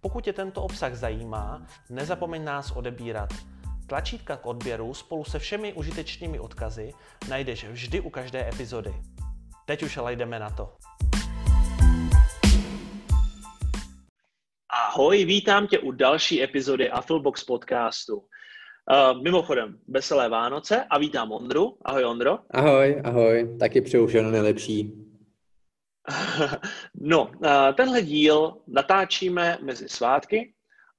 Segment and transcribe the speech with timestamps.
[0.00, 3.28] Pokud tě tento obsah zajímá, nezapomeň nás odebírat.
[3.86, 6.92] Tlačítka k odběru spolu se všemi užitečnými odkazy
[7.28, 8.94] najdeš vždy u každé epizody.
[9.66, 10.76] Teď už ale jdeme na to.
[14.88, 18.16] Ahoj, vítám tě u další epizody Affilbox podcastu.
[18.16, 21.78] Uh, mimochodem, veselé Vánoce a vítám Ondru.
[21.84, 22.38] Ahoj Ondro.
[22.50, 25.07] Ahoj, ahoj, taky přeju všechno nejlepší.
[26.94, 27.30] No,
[27.74, 30.54] tenhle díl natáčíme mezi svátky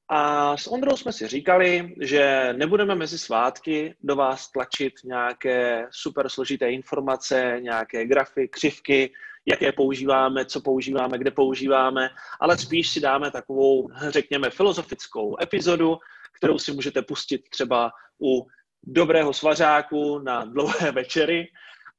[0.09, 6.29] a s Ondrou jsme si říkali, že nebudeme mezi svátky do vás tlačit nějaké super
[6.29, 9.11] složité informace, nějaké grafy, křivky,
[9.45, 15.97] jaké používáme, co používáme, kde používáme, ale spíš si dáme takovou, řekněme, filozofickou epizodu,
[16.37, 17.91] kterou si můžete pustit třeba
[18.23, 18.47] u
[18.83, 21.47] dobrého svařáku na dlouhé večery.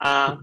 [0.04, 0.38] A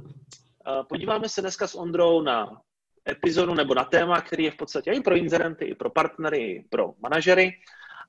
[0.90, 2.62] Podíváme se dneska s Ondrou na
[3.10, 6.68] epizodu nebo na téma, který je v podstatě i pro inzerenty, i pro partnery, i
[6.70, 7.52] pro manažery.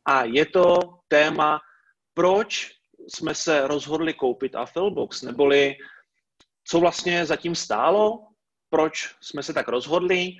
[0.04, 1.60] A je to téma,
[2.14, 2.72] proč
[3.08, 5.76] jsme se rozhodli koupit Affilbox, neboli
[6.64, 8.26] co vlastně zatím stálo,
[8.70, 10.30] proč jsme se tak rozhodli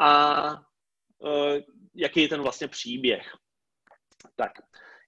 [0.00, 1.56] a uh,
[1.94, 3.36] jaký je ten vlastně příběh.
[4.36, 4.52] Tak,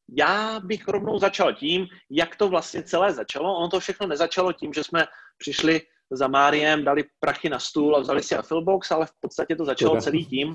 [0.09, 3.57] já bych rovnou začal tím, jak to vlastně celé začalo.
[3.57, 5.07] Ono to všechno nezačalo tím, že jsme
[5.39, 5.81] přišli
[6.11, 10.01] za Máriem, dali prachy na stůl a vzali si Affilbox, ale v podstatě to začalo
[10.01, 10.55] celý tím,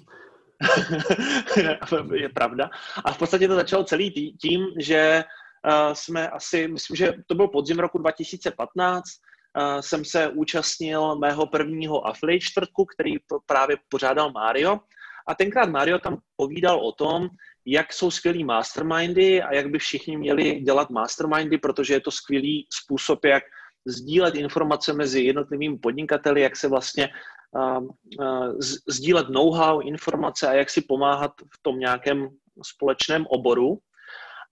[2.14, 2.70] je pravda,
[3.06, 5.24] a v podstatě to začalo celý tím, že
[5.66, 11.48] uh, jsme asi, myslím, že to byl podzim roku 2015, uh, jsem se účastnil mého
[11.48, 13.16] prvního affiliate čtvrtku, který
[13.46, 14.80] právě pořádal Mario.
[15.28, 17.30] A tenkrát Mario tam povídal o tom,
[17.66, 22.68] jak jsou skvělý mastermindy a jak by všichni měli dělat mastermindy, protože je to skvělý
[22.74, 23.44] způsob, jak
[23.86, 27.10] sdílet informace mezi jednotlivými podnikateli, jak se vlastně
[27.52, 27.88] uh,
[28.20, 28.58] uh,
[28.88, 32.30] sdílet know-how, informace a jak si pomáhat v tom nějakém
[32.64, 33.80] společném oboru.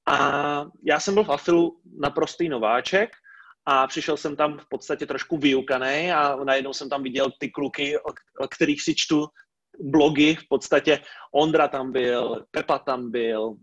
[0.07, 3.09] A já jsem byl v Afilu naprostý nováček
[3.65, 7.99] a přišel jsem tam v podstatě trošku vyukaný a najednou jsem tam viděl ty kluky,
[8.39, 9.27] o kterých si čtu
[9.79, 10.99] blogy, v podstatě
[11.33, 13.55] Ondra tam byl, Pepa tam byl,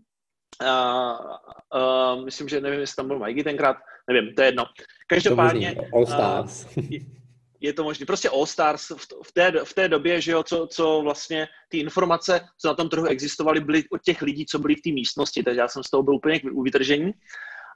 [0.61, 1.35] uh,
[1.81, 3.77] uh, myslím, že nevím, jestli tam byl Mikey tenkrát,
[4.11, 4.65] nevím, to je jedno.
[5.07, 5.75] Každopádně...
[5.75, 6.77] To All Stars.
[6.77, 6.99] Je,
[7.61, 8.05] je to možné.
[8.05, 11.77] Prostě All Stars v, v, té, v té době, že jo, co, co vlastně ty
[11.77, 15.43] informace, co na tom trhu existovaly, byly od těch lidí, co byli v té místnosti,
[15.43, 17.11] takže já jsem z toho byl úplně u vytržení.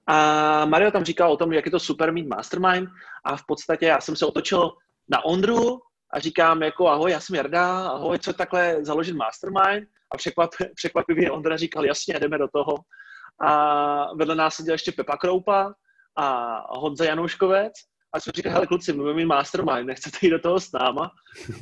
[0.08, 2.90] A Mario tam říkal o tom, jak je to super mít mastermind
[3.26, 4.72] a v podstatě já jsem se otočil
[5.10, 5.80] na Ondru
[6.14, 11.32] a říkám jako ahoj, já jsem Jarda, ahoj, co takhle založit mastermind a překvap, překvapivě
[11.32, 12.76] Ondra říkal jasně, jdeme do toho.
[13.42, 15.74] A vedle nás seděl ještě Pepa Kroupa,
[16.16, 17.74] a Honza Janouškovec
[18.14, 21.12] a jsme říkali, hele kluci, budeme mít mastermind, nechcete jít do toho s náma?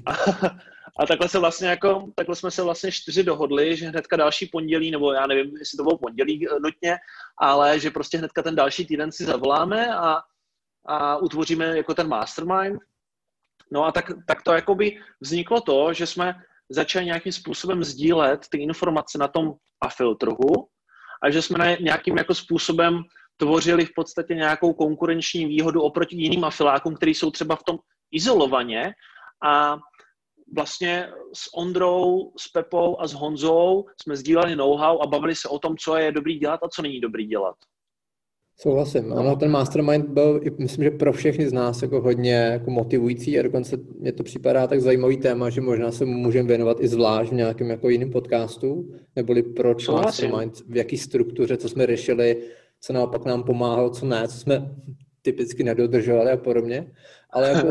[0.06, 0.11] A,
[1.00, 4.91] a takhle se vlastně jako, takhle jsme se vlastně čtyři dohodli, že hnedka další pondělí,
[4.91, 6.97] nebo já nevím, jestli to bylo pondělí eh, nutně,
[7.38, 10.22] ale že prostě hnedka ten další týden si zavoláme a,
[10.85, 12.79] a utvoříme jako ten mastermind.
[13.71, 16.35] No a tak, tak to jakoby vzniklo to, že jsme
[16.69, 20.67] začali nějakým způsobem sdílet ty informace na tom afiltrhu
[21.23, 23.03] a že jsme nějakým jako způsobem
[23.37, 27.77] tvořili v podstatě nějakou konkurenční výhodu oproti jiným afilákům, kteří jsou třeba v tom
[28.11, 28.93] izolovaně
[29.43, 29.77] a
[30.55, 35.59] vlastně s Ondrou, s Pepou a s Honzou jsme sdíleli know-how a bavili se o
[35.59, 37.55] tom, co je dobrý dělat a co není dobrý dělat.
[38.63, 39.13] Souhlasím.
[39.13, 43.41] Ano, ten mastermind byl, myslím, že pro všechny z nás jako hodně jako motivující a
[43.41, 47.35] dokonce mě to připadá tak zajímavý téma, že možná se můžeme věnovat i zvlášť v
[47.35, 50.29] nějakém jako jiném podcastu, neboli proč Souhlasím.
[50.29, 52.37] mastermind, v jaký struktuře, co jsme řešili,
[52.81, 54.75] co naopak nám pomáhalo, co ne, co jsme
[55.22, 56.91] typicky nedodržovali a podobně.
[57.29, 57.67] Ale jako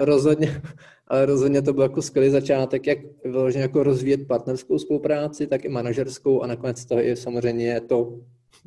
[0.04, 0.62] rozhodně,
[1.08, 5.68] ale rozhodně to byl jako skvělý začátek, jak vyloženě jako rozvíjet partnerskou spolupráci, tak i
[5.68, 8.18] manažerskou a nakonec to je samozřejmě to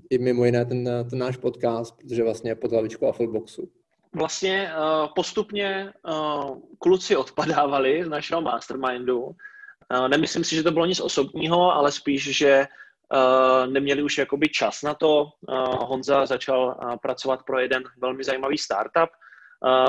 [0.09, 3.71] i mimo jiné ten, ten náš podcast, protože vlastně je pod hlavičkou Affleboxu.
[4.15, 9.21] Vlastně uh, postupně uh, kluci odpadávali z našeho mastermindu.
[9.21, 12.65] Uh, nemyslím si, že to bylo nic osobního, ale spíš, že
[13.13, 15.23] Uh, neměli už jakoby čas na to.
[15.23, 19.09] Uh, Honza začal uh, pracovat pro jeden velmi zajímavý startup.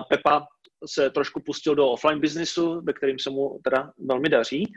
[0.08, 0.46] Pepa
[0.86, 4.72] se trošku pustil do offline biznisu, ve kterým se mu teda velmi daří.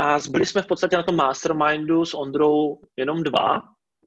[0.00, 3.62] A zbyli jsme v podstatě na tom mastermindu s Ondrou jenom dva.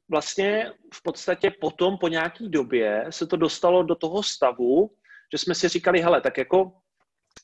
[0.10, 4.92] Vlastně v podstatě potom po nějaký době se to dostalo do toho stavu,
[5.32, 6.72] že jsme si říkali, hele, tak jako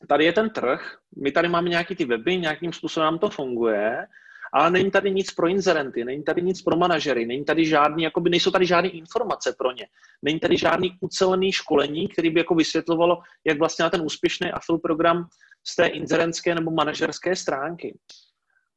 [0.08, 4.08] tady je ten trh, my tady máme nějaký ty weby, nějakým způsobem nám to funguje,
[4.54, 8.30] ale není tady nic pro inzerenty, není tady nic pro manažery, není tady žádný, jakoby
[8.30, 9.88] nejsou tady žádné informace pro ně,
[10.22, 14.78] není tady žádný ucelený školení, který by jako vysvětlovalo, jak vlastně na ten úspěšný affil
[14.78, 15.28] program
[15.68, 17.98] z té inzerentské nebo manažerské stránky.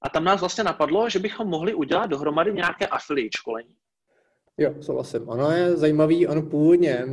[0.05, 3.75] A tam nás vlastně napadlo, že bychom mohli udělat dohromady nějaké affiliate školení.
[4.59, 5.29] Jo, souhlasím.
[5.29, 7.05] Ono je zajímavý, ono původně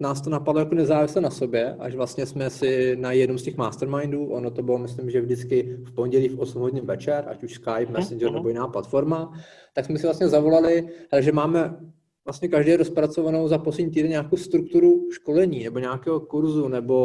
[0.00, 3.56] nás to napadlo jako nezávisle na sobě, až vlastně jsme si na jednom z těch
[3.56, 7.54] mastermindů, ono to bylo, myslím, že vždycky v pondělí v 8 hodin večer, ať už
[7.54, 9.32] Skype, Messenger nebo jiná platforma,
[9.74, 10.88] tak jsme si vlastně zavolali,
[11.20, 11.76] že máme
[12.24, 17.04] vlastně každý rozpracovanou za poslední týden nějakou strukturu školení nebo nějakého kurzu nebo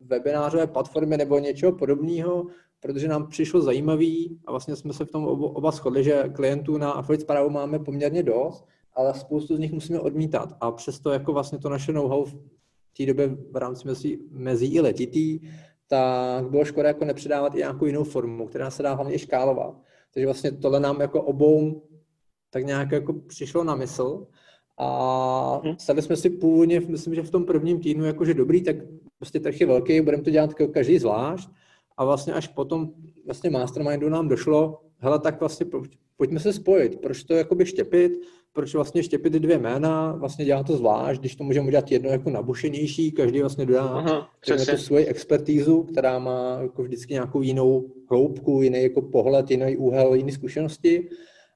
[0.00, 2.46] webinářové platformy nebo něčeho podobného,
[2.80, 6.90] protože nám přišlo zajímavý a vlastně jsme se v tom oba shodli, že klientů na
[6.90, 10.56] Affiliate zprávu máme poměrně dost, ale spoustu z nich musíme odmítat.
[10.60, 12.34] A přesto jako vlastně to naše know-how v
[12.96, 15.40] té době v rámci mezi, mezi i letitý,
[15.88, 19.74] tak bylo škoda jako nepředávat i nějakou jinou formu, která se dá hlavně i škálovat.
[20.14, 21.82] Takže vlastně tohle nám jako obou
[22.50, 24.26] tak nějak jako přišlo na mysl
[24.78, 25.78] a mhm.
[25.78, 28.76] stali jsme si původně, myslím, že v tom prvním týdnu, jakože dobrý, tak
[29.18, 31.50] prostě trh je velký, budeme to dělat každý zvlášť
[32.00, 32.90] a vlastně až potom
[33.26, 35.66] vlastně mastermindu nám došlo, hele, tak vlastně
[36.16, 38.12] pojďme se spojit, proč to jakoby štěpit,
[38.52, 42.30] proč vlastně štěpit dvě jména, vlastně dělá to zvlášť, když to můžeme udělat jedno jako
[42.30, 48.62] nabušenější, každý vlastně dodá Aha, tu svoji expertízu, která má jako vždycky nějakou jinou hloubku,
[48.62, 51.08] jiný jako pohled, jiný úhel, jiné zkušenosti.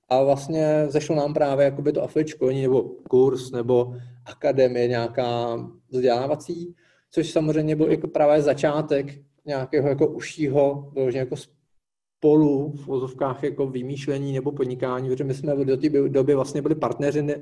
[0.09, 3.95] A vlastně zešlo nám právě jakoby to affiliate školení nebo kurz nebo
[4.27, 5.59] akademie nějaká
[5.91, 6.75] vzdělávací,
[7.11, 14.33] což samozřejmě byl jako právě začátek nějakého jako užšího, jako spolu v vozovkách jako vymýšlení
[14.33, 17.41] nebo podnikání, protože my jsme do té doby vlastně byli partneři, ne,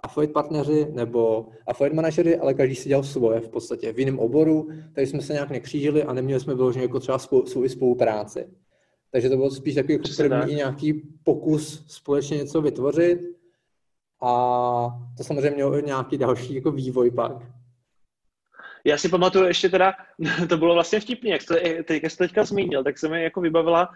[0.00, 4.68] affiliate partneři nebo affiliate manažery, ale každý si dělal svoje v podstatě v jiném oboru,
[4.92, 8.46] takže jsme se nějak nekřížili a neměli jsme vyloženě jako třeba svou spolupráci.
[9.10, 10.50] Takže to bylo spíš takový jako první tak.
[10.50, 10.92] nějaký
[11.22, 13.20] pokus společně něco vytvořit
[14.22, 17.32] a to samozřejmě mělo nějaký další jako vývoj pak.
[18.86, 19.94] Já si pamatuju ještě teda,
[20.48, 21.60] to bylo vlastně vtipný, jak jste,
[21.90, 23.88] jak jste teďka zmínil, tak se mi jako vybavila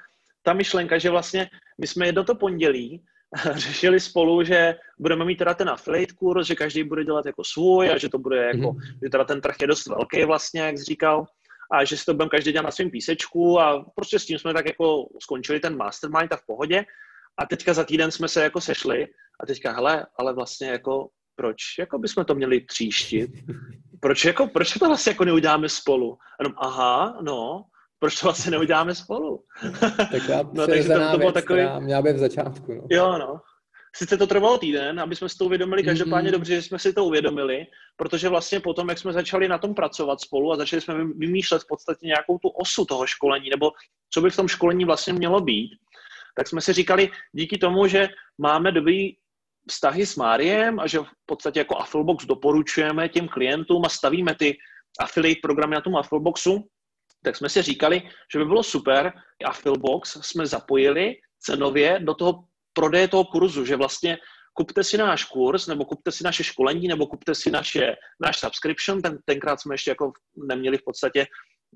[0.42, 1.50] ta myšlenka, že vlastně
[1.80, 3.02] my jsme jedno to pondělí
[3.54, 7.90] řešili spolu, že budeme mít teda ten affiliate kurz, že každý bude dělat jako svůj
[7.90, 8.98] a že to bude jako, mm-hmm.
[9.02, 11.26] že teda ten trh je dost velký vlastně, jak jsi říkal,
[11.70, 14.54] a že si to budeme každý dělat na svém písečku a prostě s tím jsme
[14.54, 16.84] tak jako skončili ten mastermind a v pohodě.
[17.38, 19.06] A teďka za týden jsme se jako sešli
[19.40, 21.08] a teďka, hele, ale vlastně jako
[21.38, 23.30] proč jako bychom to měli tříštit?
[24.00, 26.18] Proč, jako, proč to vlastně jako neuděláme spolu?
[26.40, 27.64] Jenom, aha, no,
[27.98, 29.44] proč to vlastně neuděláme spolu?
[29.80, 31.62] Tak no, takže to, to bylo takový...
[31.80, 32.74] měla být v začátku.
[32.74, 32.82] No.
[32.90, 33.40] Jo, no.
[33.96, 36.32] Sice to trvalo týden, aby jsme si to uvědomili, každopádně mm-hmm.
[36.32, 40.20] dobře, že jsme si to uvědomili, protože vlastně potom, jak jsme začali na tom pracovat
[40.20, 43.70] spolu a začali jsme vymýšlet v podstatě nějakou tu osu toho školení, nebo
[44.10, 45.70] co by v tom školení vlastně mělo být,
[46.36, 48.08] tak jsme si říkali, díky tomu, že
[48.38, 49.16] máme dobrý
[49.68, 54.58] vztahy s Máriem a že v podstatě jako Affilbox doporučujeme těm klientům a stavíme ty
[55.00, 56.68] affiliate programy na tom Affilboxu,
[57.24, 59.12] tak jsme si říkali, že by bylo super,
[59.44, 64.18] a Philbox jsme zapojili cenově do toho prodeje toho kurzu, že vlastně
[64.52, 69.02] kupte si náš kurz, nebo kupte si naše školení, nebo kupte si naše, náš subscription,
[69.02, 71.26] ten, tenkrát jsme ještě jako neměli v podstatě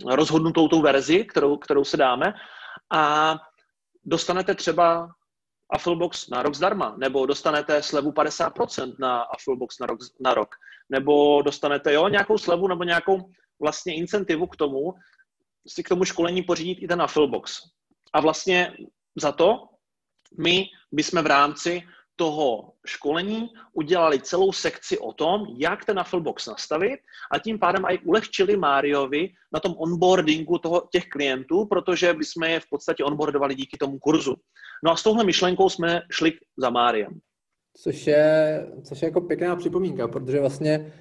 [0.06, 2.34] rozhodnutou tu verzi, kterou, kterou se dáme,
[2.92, 3.34] a
[4.04, 5.08] dostanete třeba
[5.72, 10.54] Affilbox na rok zdarma, nebo dostanete slevu 50% na Affilbox na rok, na rok,
[10.88, 14.94] nebo dostanete jo, nějakou slevu nebo nějakou vlastně incentivu k tomu,
[15.68, 17.60] si k tomu školení pořídit i ten Affilbox.
[18.12, 18.76] A vlastně
[19.16, 19.68] za to
[20.38, 21.82] my bychom v rámci
[22.16, 27.00] toho školení udělali celou sekci o tom, jak ten Affilbox nastavit
[27.32, 32.60] a tím pádem i ulehčili Máriovi na tom onboardingu toho, těch klientů, protože bychom je
[32.60, 34.34] v podstatě onboardovali díky tomu kurzu.
[34.84, 37.20] No a s touhle myšlenkou jsme šli za Máriem.
[37.76, 40.92] Což je, což je jako pěkná připomínka, protože vlastně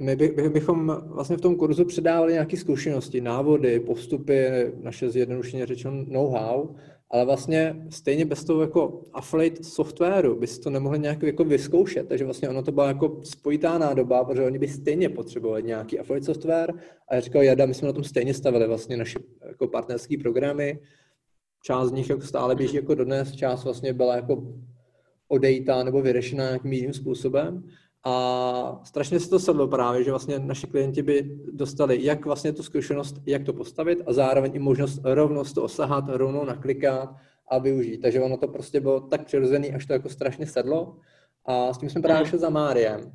[0.00, 6.04] my by, bychom vlastně v tom kurzu předávali nějaké zkušenosti, návody, postupy, naše zjednodušeně řečeno
[6.08, 6.74] know-how,
[7.10, 12.24] ale vlastně stejně bez toho jako affiliate softwaru bys to nemohli nějak jako vyzkoušet, takže
[12.24, 16.74] vlastně ono to byla jako spojitá nádoba, protože oni by stejně potřebovali nějaký affiliate software.
[17.08, 20.78] A já říkal, Jada, my jsme na tom stejně stavili vlastně naše jako partnerské programy,
[21.62, 24.54] část z nich jako stále běží jako dodnes, část vlastně byla jako
[25.28, 27.64] odejta nebo vyřešena nějakým jiným způsobem
[28.04, 32.62] a strašně se to sedlo právě, že vlastně naši klienti by dostali jak vlastně tu
[32.62, 37.16] zkušenost, jak to postavit a zároveň i možnost rovnou to osahat, rovnou naklikat
[37.48, 37.98] a využít.
[37.98, 40.96] Takže ono to prostě bylo tak přirozený, až to jako strašně sedlo.
[41.44, 43.12] A s tím jsme právě šli za Máriem.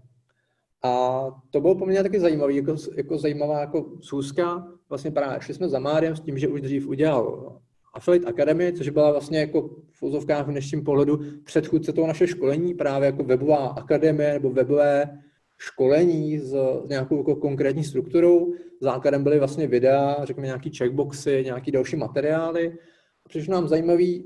[0.83, 4.67] A to bylo poměrně taky zajímavý, jako, jako zajímavá jako schůzka.
[4.89, 7.59] Vlastně právě šli jsme za Máriem s tím, že už dřív udělal
[7.95, 12.73] Affiliate Academy, což byla vlastně jako v úzovkách v dnešním pohledu předchůdce toho naše školení,
[12.73, 15.19] právě jako webová akademie nebo webové
[15.57, 16.55] školení s
[16.89, 18.53] nějakou jako konkrétní strukturou.
[18.81, 22.77] Základem byly vlastně videa, řekněme nějaký checkboxy, nějaký další materiály.
[23.25, 24.25] A přišlo nám zajímavý,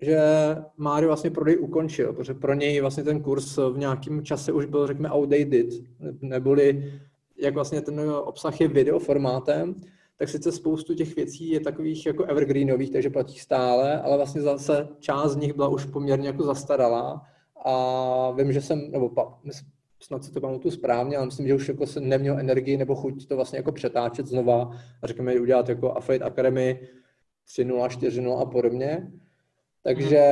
[0.00, 0.18] že
[0.76, 4.86] Mário vlastně prodej ukončil, protože pro něj vlastně ten kurz v nějakém čase už byl,
[4.86, 5.66] řekněme, outdated,
[6.20, 6.92] neboli
[7.38, 9.74] jak vlastně ten obsah je videoformátem,
[10.18, 14.88] tak sice spoustu těch věcí je takových jako evergreenových, takže platí stále, ale vlastně zase
[14.98, 17.22] část z nich byla už poměrně jako zastaralá
[17.64, 19.38] a vím, že jsem, nebo pa,
[20.00, 23.28] snad si to pamatuju správně, ale myslím, že už jako jsem neměl energii nebo chuť
[23.28, 24.70] to vlastně jako přetáčet znova
[25.02, 26.88] a řekněme udělat jako Affiliate Academy
[27.48, 29.12] 3.0, 4.0 a podobně.
[29.82, 30.24] Takže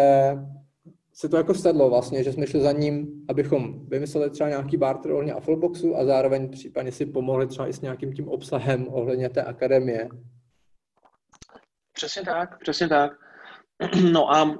[1.14, 5.12] se to jako sedlo vlastně, že jsme šli za ním, abychom vymysleli třeba nějaký barter
[5.12, 9.42] ohledně Affleboxu a zároveň případně si pomohli třeba i s nějakým tím obsahem ohledně té
[9.42, 10.08] akademie.
[11.92, 13.12] Přesně tak, přesně tak.
[14.12, 14.58] No a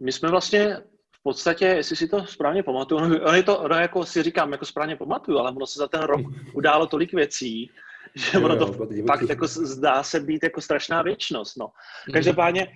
[0.00, 0.76] my jsme vlastně
[1.14, 4.64] v podstatě, jestli si to správně pamatuju, ono je to, ono jako si říkám, jako
[4.64, 6.20] správně pamatuju, ale ono se za ten rok
[6.54, 7.70] událo tolik věcí,
[8.14, 8.72] že ono to
[9.06, 11.56] fakt jako zdá se být jako strašná věčnost.
[11.56, 11.66] No.
[11.66, 12.12] Mhm.
[12.12, 12.68] Každopádně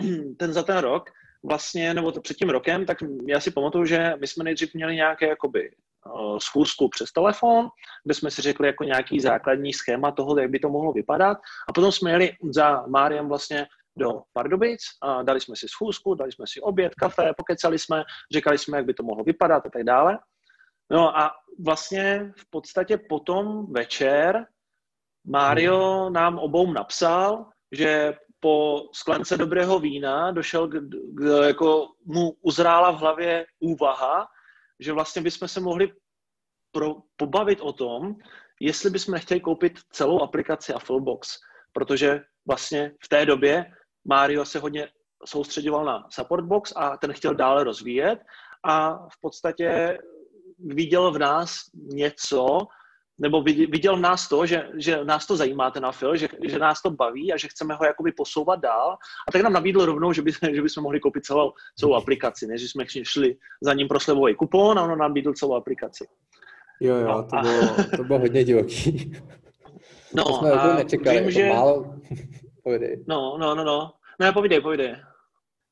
[0.00, 0.06] uh,
[0.36, 1.10] ten za ten rok
[1.42, 4.94] vlastně, nebo to před tím rokem, tak já si pamatuju, že my jsme nejdřív měli
[4.94, 7.68] nějaké jakoby uh, schůzku přes telefon,
[8.04, 11.38] kde jsme si řekli jako nějaký základní schéma toho, jak by to mohlo vypadat
[11.68, 13.66] a potom jsme jeli za Máriem vlastně
[13.98, 18.58] do Pardubic a dali jsme si schůzku, dali jsme si oběd, kafe, pokecali jsme, říkali
[18.58, 20.18] jsme, jak by to mohlo vypadat a tak dále.
[20.90, 21.32] No a
[21.64, 24.46] vlastně v podstatě potom večer
[25.26, 28.14] Mario nám obou napsal, že
[28.46, 30.72] po sklence dobrého vína došel, k,
[31.14, 34.26] k, jako mu uzrála v hlavě úvaha,
[34.80, 35.92] že vlastně bychom se mohli
[36.72, 38.14] pro, pobavit o tom,
[38.60, 41.28] jestli bychom nechtěli koupit celou aplikaci Afflebox,
[41.72, 43.64] protože vlastně v té době
[44.08, 44.88] Mario se hodně
[45.24, 48.18] soustředoval na Supportbox a ten chtěl dále rozvíjet
[48.64, 49.98] a v podstatě
[50.58, 52.58] viděl v nás něco,
[53.18, 56.82] nebo viděl v nás to, že, že nás to zajímá ten afil, že, že nás
[56.82, 58.96] to baví a že chceme ho jakoby posouvat dál.
[59.28, 62.70] A tak nám nabídl rovnou, že, by, že bychom mohli koupit celou, celou aplikaci, než
[62.70, 66.06] jsme šli za ním pro slevový kupon a ono nám nabídl celou aplikaci.
[66.80, 69.12] Jo, jo, no, to, bylo, to bylo hodně divoký.
[70.14, 71.48] No, to jsme a nečekali, vím, jako že...
[71.48, 71.94] málo...
[72.62, 73.04] povídej.
[73.08, 73.92] No, no, no, no.
[74.20, 74.96] Ne, povídej, povídej.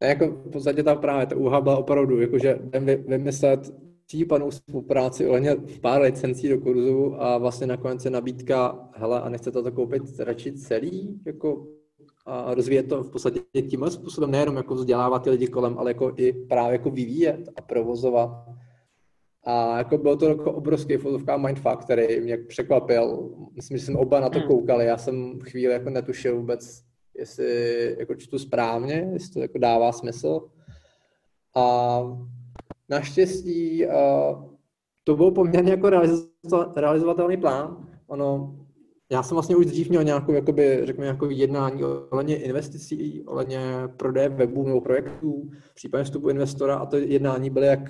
[0.01, 2.59] Ne, jako v podstatě ta právě ta úha byla opravdu, jakože
[3.07, 3.61] vymyslet
[4.07, 9.63] případnou spolupráci ohledně pár licencí do kurzu a vlastně nakonec je nabídka, hele, a nechcete
[9.63, 11.67] to koupit radši celý, jako
[12.27, 16.13] a rozvíjet to v podstatě tímhle způsobem, nejenom jako vzdělávat ty lidi kolem, ale jako
[16.17, 18.31] i právě jako vyvíjet a provozovat.
[19.45, 23.31] A jako bylo to jako obrovský fotovka mindfuck, který mě překvapil.
[23.57, 24.49] Myslím, že jsme oba na to hmm.
[24.49, 24.87] koukali.
[24.87, 26.83] Já jsem chvíli jako netušil vůbec,
[27.19, 30.49] jestli jako čtu správně, jestli to jako dává smysl.
[31.55, 32.01] A
[32.89, 33.93] Naštěstí uh,
[35.05, 35.91] to byl poměrně jako
[36.77, 37.89] realizovatelný plán.
[38.07, 38.57] Ono,
[39.11, 43.61] já jsem vlastně už dřív měl nějakou, jakoby, řekněme, jako jednání ohledně investicí, ohledně
[43.97, 47.81] prodeje webů nebo projektů, případně vstupu investora a to jednání byly jak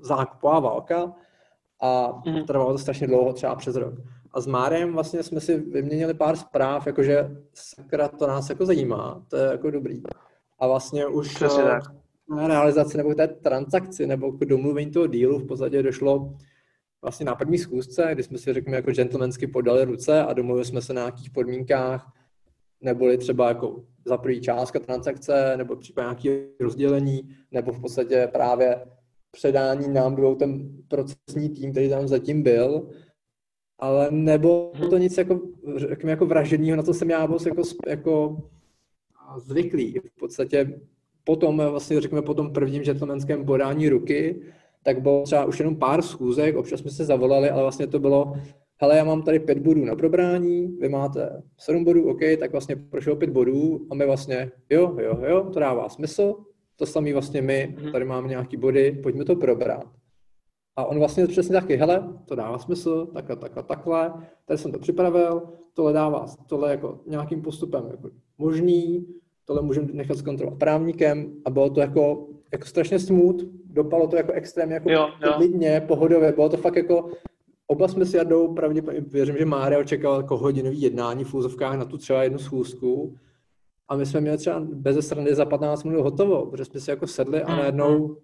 [0.00, 1.14] zákupová válka
[1.80, 2.44] a mm.
[2.44, 3.94] trvalo to strašně dlouho, třeba přes rok.
[4.32, 9.22] A s Márem vlastně jsme si vyměnili pár zpráv, jakože sakra, to nás jako zajímá,
[9.28, 10.02] to je jako dobrý.
[10.58, 12.01] A vlastně už Přesně tak
[12.36, 16.36] realizaci nebo té transakci nebo k domluvení toho dílu v podstatě došlo
[17.02, 20.82] vlastně na první schůzce, kdy jsme si řekněme jako gentlemansky podali ruce a domluvili jsme
[20.82, 22.12] se na nějakých podmínkách,
[22.80, 28.84] neboli třeba jako za první částka transakce, nebo případně nějaké rozdělení, nebo v podstatě právě
[29.30, 32.90] předání nám dvou ten procesní tým, který tam zatím byl,
[33.78, 35.40] ale nebo to nic jako,
[35.76, 38.42] řekněme, jako vražedního, na to jsem já byl jako, jako
[39.36, 39.98] zvyklý.
[39.98, 40.80] V podstatě
[41.24, 44.42] potom, vlastně řekněme, po tom prvním gentlemanském podání ruky,
[44.82, 48.32] tak bylo třeba už jenom pár schůzek, občas jsme se zavolali, ale vlastně to bylo,
[48.76, 52.76] hele, já mám tady pět bodů na probrání, vy máte sedm bodů, OK, tak vlastně
[52.76, 56.34] prošlo pět bodů a my vlastně, jo, jo, jo, to dává smysl,
[56.76, 57.92] to samý vlastně my, mhm.
[57.92, 59.84] tady máme nějaký body, pojďme to probrat.
[60.76, 64.12] A on vlastně přesně taky, hele, to dává smysl, takhle, takhle, takhle,
[64.44, 65.42] tady jsem to připravil,
[65.74, 69.06] tohle dává, tohle jako nějakým postupem jako možný,
[69.44, 74.32] tohle můžeme nechat zkontrolovat právníkem a bylo to jako, jako strašně smooth, dopalo to jako
[74.32, 75.32] extrémně jako jo, jo.
[75.36, 77.10] klidně, pohodově, bylo to fakt jako,
[77.66, 81.84] oba jsme si jadou, pravděpodobně, věřím, že Mária očekával jako hodinový jednání v úzovkách na
[81.84, 83.16] tu třeba jednu schůzku
[83.88, 87.06] a my jsme měli třeba bez strany za 15 minut hotovo, protože jsme si jako
[87.06, 88.16] sedli a mhm, najednou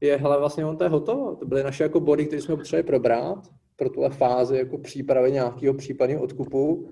[0.00, 1.36] je, hele, vlastně on to je hotovo.
[1.36, 5.74] To byly naše jako body, které jsme potřebovali probrat pro tuhle fázi jako přípravy nějakého
[5.74, 6.88] případného odkupu.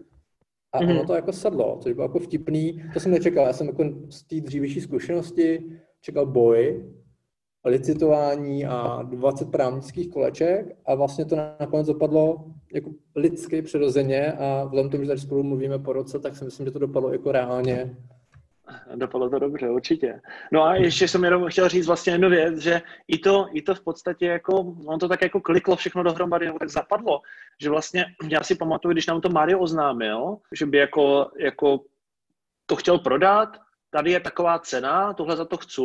[0.72, 0.90] A mm-hmm.
[0.90, 2.82] ono to jako sadlo, což bylo jako vtipný.
[2.94, 6.84] To jsem nečekal, já jsem jako z té dřívější zkušenosti čekal boj,
[7.64, 14.90] licitování a 20 právnických koleček a vlastně to nakonec dopadlo jako lidsky přirozeně a vzhledem
[14.90, 17.96] tomu, že tady spolu mluvíme po roce, tak si myslím, že to dopadlo jako reálně
[18.94, 20.20] Dopadlo to dobře, určitě.
[20.52, 23.74] No a ještě jsem jenom chtěl říct vlastně jednu věc, že i to, i to
[23.74, 27.20] v podstatě jako, on to tak jako kliklo všechno dohromady, nebo tak zapadlo,
[27.60, 31.80] že vlastně, já si pamatuju, když nám to Mario oznámil, že by jako, jako
[32.66, 33.56] to chtěl prodat,
[33.90, 35.82] tady je taková cena, tohle za to chci,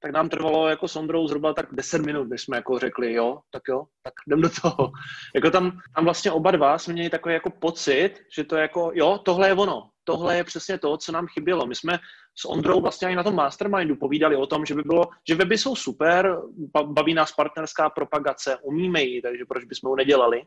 [0.00, 3.40] tak nám trvalo jako s Ondrou zhruba tak 10 minut, než jsme jako řekli, jo,
[3.50, 4.92] tak jo, tak jdem do toho.
[5.34, 8.90] Jako tam, tam vlastně oba dva jsme měli takový jako pocit, že to je jako,
[8.94, 11.66] jo, tohle je ono, tohle je přesně to, co nám chybělo.
[11.66, 11.98] My jsme
[12.38, 15.58] s Ondrou vlastně i na tom mastermindu povídali o tom, že by bylo, že weby
[15.58, 16.38] jsou super,
[16.84, 20.42] baví nás partnerská propagace, umíme ji, takže proč bychom ho nedělali.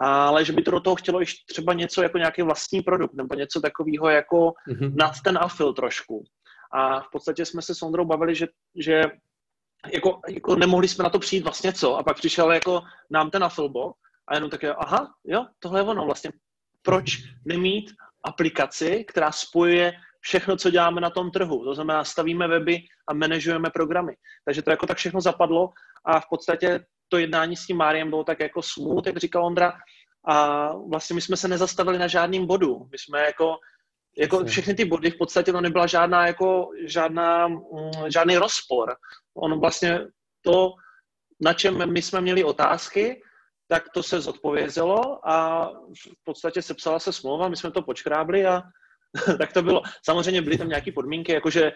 [0.00, 3.34] Ale že by to do toho chtělo ještě třeba něco jako nějaký vlastní produkt nebo
[3.34, 4.94] něco takového jako mm-hmm.
[4.96, 6.24] nad ten afil trošku.
[6.72, 9.04] A v podstatě jsme se s Ondrou bavili, že, že
[9.92, 11.96] jako, jako nemohli jsme na to přijít vlastně co.
[11.96, 13.92] A pak přišel jako nám ten afilbo
[14.28, 16.30] a jenom také, aha, jo, tohle je ono vlastně.
[16.82, 17.90] Proč nemít
[18.24, 21.64] aplikaci, která spojuje všechno, co děláme na tom trhu.
[21.64, 24.12] To znamená, stavíme weby a manažujeme programy.
[24.44, 25.70] Takže to jako tak všechno zapadlo
[26.04, 29.72] a v podstatě to jednání s tím Máriem bylo tak jako smooth, jak říkal Ondra,
[30.28, 32.88] a vlastně my jsme se nezastavili na žádným bodu.
[32.92, 33.56] My jsme jako,
[34.18, 37.60] jako všechny ty body v podstatě to nebyla žádná jako, žádná, mm,
[38.08, 38.96] žádný rozpor.
[39.34, 40.00] On vlastně
[40.42, 40.72] to,
[41.40, 43.22] na čem my jsme měli otázky,
[43.68, 48.62] tak to se zodpovězelo a v podstatě sepsala se smlouva, my jsme to počkrábli a
[49.38, 49.82] tak to bylo.
[50.04, 51.72] Samozřejmě byly tam nějaké podmínky, jakože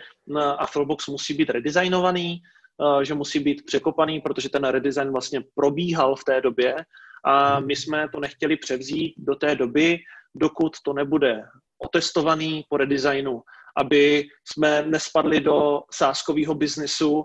[0.58, 6.25] Afrobox musí být redesignovaný, eh, že musí být překopaný, protože ten redesign vlastně probíhal v
[6.25, 6.76] té době
[7.25, 9.99] a my jsme to nechtěli převzít do té doby,
[10.34, 11.42] dokud to nebude
[11.78, 13.42] otestovaný po redesignu,
[13.76, 17.25] aby jsme nespadli do sáskového biznesu,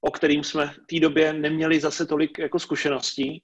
[0.00, 3.42] o kterým jsme v té době neměli zase tolik jako zkušeností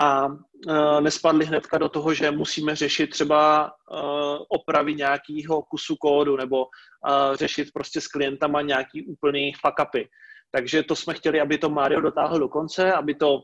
[0.00, 6.36] a uh, nespadli hnedka do toho, že musíme řešit třeba uh, opravy nějakého kusu kódu
[6.36, 10.08] nebo uh, řešit prostě s klientama nějaký úplný fuck upy.
[10.50, 13.42] Takže to jsme chtěli, aby to Mario dotáhl do konce, aby to,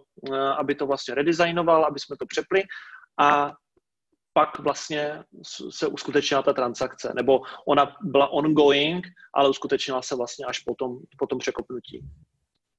[0.59, 2.63] aby to vlastně redesignoval, aby jsme to přepli
[3.21, 3.53] a
[4.33, 5.23] pak vlastně
[5.71, 10.99] se uskutečnila ta transakce, nebo ona byla ongoing, ale uskutečnila se vlastně až po tom,
[11.19, 12.01] po tom překopnutí.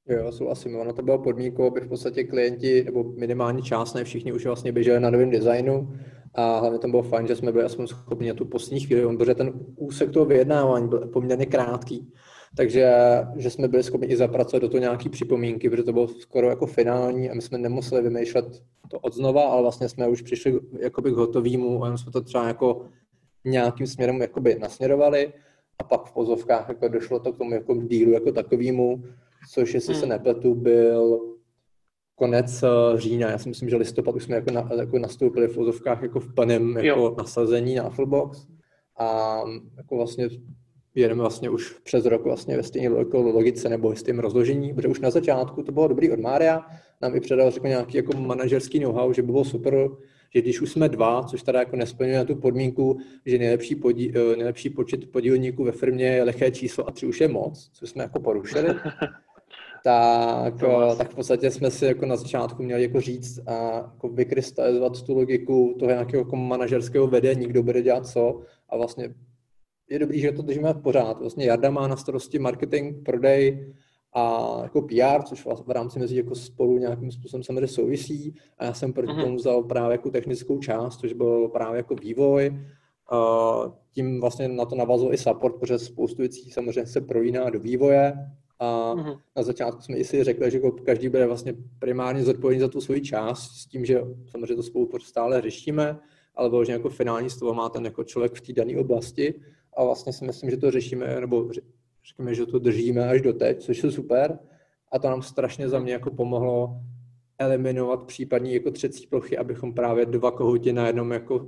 [0.09, 0.75] Jo, souhlasím.
[0.75, 4.71] Ono to bylo podmínkou, aby v podstatě klienti, nebo minimálně část, ne všichni už vlastně
[4.71, 5.93] běželi na novém designu.
[6.33, 9.35] A hlavně tam bylo fajn, že jsme byli aspoň schopni na tu poslední chvíli, protože
[9.35, 12.13] ten úsek toho vyjednávání byl poměrně krátký,
[12.57, 12.93] takže
[13.35, 16.65] že jsme byli schopni i zapracovat do toho nějaké připomínky, protože to bylo skoro jako
[16.65, 18.45] finální a my jsme nemuseli vymýšlet
[18.91, 22.47] to od znova, ale vlastně jsme už přišli jakoby k hotovému a jsme to třeba
[22.47, 22.85] jako
[23.45, 25.33] nějakým směrem jakoby nasměrovali.
[25.79, 29.03] A pak v pozovkách jako došlo to k tomu jako dílu jako takovému,
[29.49, 30.01] což jestli hmm.
[30.01, 31.19] se nepletu, byl
[32.15, 33.31] konec uh, října.
[33.31, 36.33] Já si myslím, že listopad už jsme jako, na, jako nastoupili v ozovkách jako v
[36.33, 38.47] plném jako nasazení na Afflebox
[38.99, 39.39] a
[39.77, 40.29] jako vlastně
[40.95, 44.87] jedeme vlastně už přes rok vlastně ve stejné jako logice nebo s tím rozložení, protože
[44.87, 46.65] už na začátku to bylo dobrý od Mária,
[47.01, 49.89] nám i předal řekl nějaký jako manažerský know-how, že by bylo super,
[50.35, 54.35] že když už jsme dva, což teda jako nesplňuje tu podmínku, že nejlepší, podí, eh,
[54.35, 58.03] nejlepší počet podílníků ve firmě je lehké číslo a tři už je moc, co jsme
[58.03, 58.67] jako porušili,
[59.85, 60.53] tak,
[60.97, 65.13] tak v podstatě jsme si jako na začátku měli jako říct a jako vykrystalizovat tu
[65.13, 69.15] logiku toho nějakého jako manažerského vedení, kdo bude dělat co a vlastně
[69.89, 71.19] je dobrý, že to držíme pořád.
[71.19, 73.73] Vlastně Jarda má na starosti marketing, prodej
[74.13, 78.73] a jako PR, což v rámci mezi jako spolu nějakým způsobem samozřejmě souvisí a já
[78.73, 79.23] jsem proti uh-huh.
[79.23, 82.59] tomu vzal právě jako technickou část, což byl právě jako vývoj.
[83.11, 87.59] Uh, tím vlastně na to navazuje i support, protože spoustu věcí samozřejmě se prolíná do
[87.59, 88.13] vývoje
[88.59, 89.19] a mm-hmm.
[89.35, 92.81] na začátku jsme i si řekli, že jako každý bude vlastně primárně zodpovědný za tu
[92.81, 95.99] svoji část, s tím, že samozřejmě to spolu stále řešíme,
[96.35, 99.33] ale vlastně jako finální slovo má ten jako člověk v té dané oblasti
[99.77, 101.49] a vlastně si myslím, že to řešíme, nebo
[102.05, 104.39] řekněme, že to držíme až do teď, což je super
[104.91, 106.81] a to nám strašně za mě jako pomohlo
[107.37, 111.47] eliminovat případní jako třecí plochy, abychom právě dva kohouti na jednom jako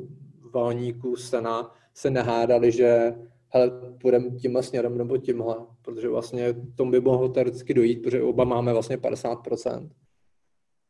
[0.53, 3.15] valníku sena se nehádali, že
[3.49, 8.43] hele, půjdeme tímhle směrem nebo tímhle, protože vlastně tomu by mohlo teoreticky dojít, protože oba
[8.43, 9.89] máme vlastně 50%.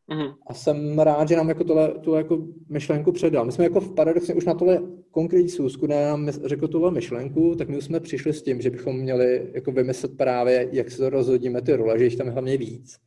[0.10, 0.36] Mm-hmm.
[0.48, 3.46] A jsem rád, že nám jako tohle, tu jako myšlenku předal.
[3.46, 7.56] My jsme jako v paradoxně už na tohle konkrétní schůzku, kde nám řekl tuhle myšlenku,
[7.56, 10.98] tak my už jsme přišli s tím, že bychom měli jako vymyslet právě, jak se
[10.98, 12.98] to rozhodíme ty role, že jich tam je hlavně víc.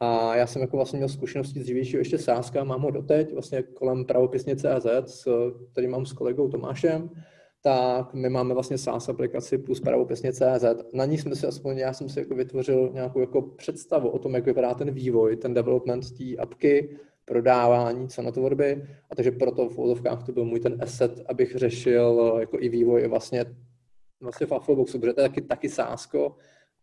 [0.00, 3.62] A já jsem jako vlastně měl zkušenosti z dřívějšího ještě sázka, mám ho doteď, vlastně
[3.62, 5.28] kolem pravopisně CZ,
[5.72, 7.10] který mám s kolegou Tomášem,
[7.62, 10.64] tak my máme vlastně SaaS aplikaci plus pravopisně CZ.
[10.92, 14.34] Na ní jsme si aspoň, já jsem si jako vytvořil nějakou jako představu o tom,
[14.34, 18.84] jak vypadá ten vývoj, ten development té apky, prodávání, cenotvorby.
[19.10, 23.08] A takže proto v úzovkách to byl můj ten asset, abych řešil jako i vývoj
[23.08, 23.44] vlastně,
[24.20, 26.36] vlastně v Affleboxu, protože to je taky, taky sásko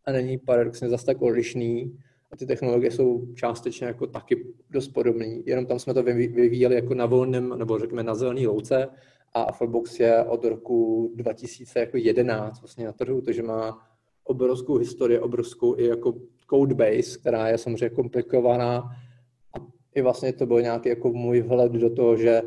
[0.06, 1.98] a není paradoxně zase tak odlišný
[2.32, 6.94] a ty technologie jsou částečně jako taky dost podobné, jenom tam jsme to vyvíjeli jako
[6.94, 8.88] na volném, nebo řekněme na zelený louce
[9.38, 13.88] a Afflebox je od roku 2011 vlastně na trhu, takže má
[14.24, 16.14] obrovskou historii, obrovskou i jako
[16.50, 18.78] code base, která je samozřejmě komplikovaná.
[19.54, 22.42] A i vlastně to byl nějaký jako můj vhled do toho, že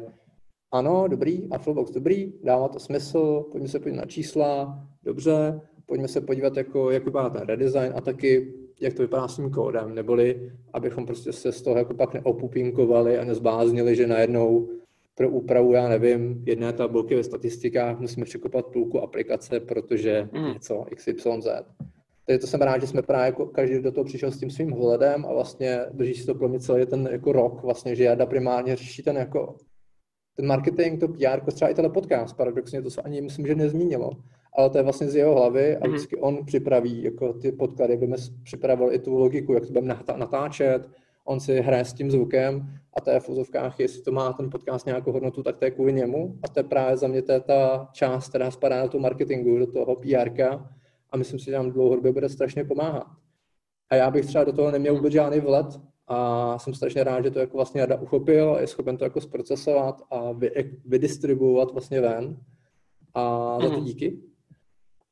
[0.73, 6.21] ano, dobrý, Afflebox dobrý, dává to smysl, pojďme se podívat na čísla, dobře, pojďme se
[6.21, 10.53] podívat, jako, jak vypadá ten redesign a taky, jak to vypadá s tím kódem, neboli
[10.73, 14.69] abychom prostě se z toho jako pak neopupinkovali a nezbláznili, že najednou
[15.15, 20.53] pro úpravu, já nevím, jedné tabulky ve statistikách musíme překopat půlku aplikace, protože mm.
[20.53, 21.49] něco XYZ.
[22.27, 24.71] Takže to jsem rád, že jsme právě jako každý do toho přišel s tím svým
[24.71, 28.27] hledem a vlastně drží si to pro mě celý ten jako rok, vlastně, že Jada
[28.27, 29.57] primárně řeší ten jako
[30.37, 34.11] ten marketing, to PR, třeba i tenhle podcast, paradoxně to se ani myslím, že nezmínilo,
[34.57, 35.95] ale to je vlastně z jeho hlavy a mhm.
[35.95, 40.89] vždycky on připraví jako ty podklady, jak připravoval i tu logiku, jak to budeme natáčet,
[41.31, 44.51] on si hraje s tím zvukem a to je v úzovkách, jestli to má ten
[44.51, 47.33] podcast nějakou hodnotu, tak to je kvůli němu a to je právě za mě to
[47.33, 50.31] je ta část, která spadá do toho marketingu, do toho PR
[51.11, 53.07] a myslím si, že nám dlouhodobě bude strašně pomáhat.
[53.91, 55.67] A já bych třeba do toho neměl vůbec žádný vlet
[56.07, 59.21] a jsem strašně rád, že to jako vlastně Jada uchopil a je schopen to jako
[59.21, 62.37] zprocesovat a vy, vydistribuovat vlastně ven.
[63.15, 63.85] A za to mhm.
[63.85, 64.19] díky.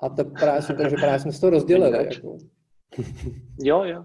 [0.00, 2.06] A to právě jsem právě jsme se to rozdělili.
[2.06, 2.38] Jako.
[3.62, 4.04] Jo, jo.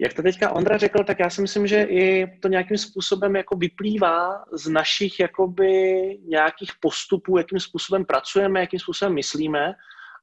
[0.00, 3.56] Jak to teďka Ondra řekl, tak já si myslím, že i to nějakým způsobem jako
[3.56, 5.72] vyplývá z našich jakoby
[6.24, 9.74] nějakých postupů, jakým způsobem pracujeme, jakým způsobem myslíme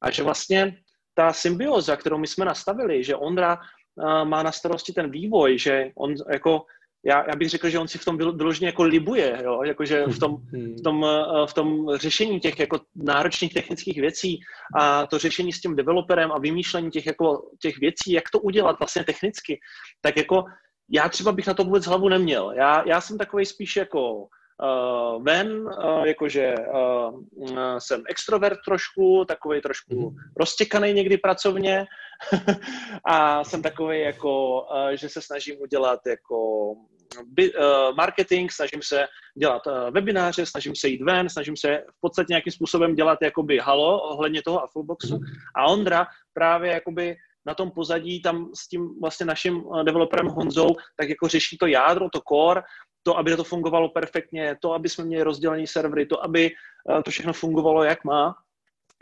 [0.01, 0.77] a že vlastně
[1.13, 5.91] ta symbioza, kterou my jsme nastavili, že Ondra uh, má na starosti ten vývoj, že
[5.95, 6.65] on jako
[7.05, 9.63] já, já bych řekl, že on si v tom vyloženě jako libuje, jo?
[9.63, 10.75] Jakože v tom, hmm.
[10.75, 14.39] v, tom, eh, v tom řešení těch jako náročných technických věcí
[14.79, 18.79] a to řešení s tím developerem a vymýšlení těch, jako, těch věcí, jak to udělat
[18.79, 19.59] vlastně technicky,
[20.01, 20.43] tak jako
[20.91, 22.51] já třeba bych na to vůbec hlavu neměl.
[22.51, 24.27] Já, já jsem takový spíš jako
[24.63, 27.23] uh, ven, uh, jakože uh,
[27.77, 30.15] jsem extrovert trošku, takový trošku mm.
[30.37, 31.85] roztěkaný někdy pracovně
[33.05, 36.37] a jsem takový jako, uh, že se snažím udělat jako
[37.25, 39.07] by, uh, marketing, snažím se
[39.39, 43.59] dělat uh, webináře, snažím se jít ven, snažím se v podstatě nějakým způsobem dělat jakoby
[43.59, 45.23] halo ohledně toho Affleboxu mm.
[45.55, 51.09] a Ondra právě jakoby na tom pozadí tam s tím vlastně naším developerem Honzou, tak
[51.09, 52.61] jako řeší to jádro, to core,
[53.03, 56.51] to, aby to fungovalo perfektně, to, aby jsme měli rozdělený servery, to, aby
[57.05, 58.35] to všechno fungovalo, jak má,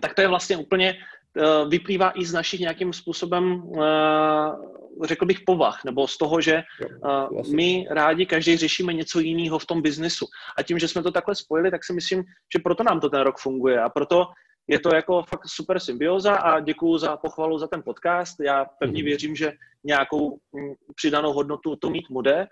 [0.01, 0.95] tak to je vlastně úplně
[1.37, 6.55] Eh, vyplývá i z našich nějakým způsobem, eh, řekl bych, povah, nebo z toho, že
[6.55, 10.25] eh, my rádi každý řešíme něco jiného v tom biznesu.
[10.57, 13.21] A tím, že jsme to takhle spojili, tak si myslím, že proto nám to ten
[13.21, 14.27] rok funguje a proto
[14.67, 18.39] je to jako fakt super symbioza a děkuju za pochvalu za ten podcast.
[18.39, 19.05] Já pevně mhm.
[19.05, 19.51] věřím, že
[19.83, 22.47] nějakou hm, přidanou hodnotu to mít bude,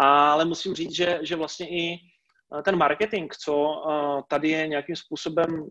[0.00, 1.98] ale musím říct, že, že vlastně i
[2.64, 3.82] ten marketing, co
[4.28, 5.70] tady je nějakým způsobem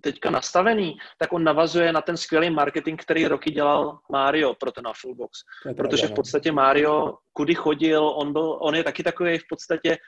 [0.00, 4.84] teďka nastavený, tak on navazuje na ten skvělý marketing, který roky dělal Mario pro ten
[5.00, 5.38] Fullbox.
[5.76, 6.16] Protože v no.
[6.16, 9.98] podstatě Mario, kudy chodil, on, byl, on je taky takový v podstatě